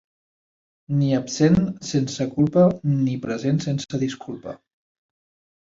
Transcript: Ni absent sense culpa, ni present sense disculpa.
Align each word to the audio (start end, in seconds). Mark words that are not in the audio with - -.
Ni 1.01 1.09
absent 1.17 1.57
sense 1.89 2.27
culpa, 2.37 2.65
ni 3.05 3.15
present 3.27 3.63
sense 3.67 4.03
disculpa. 4.07 4.57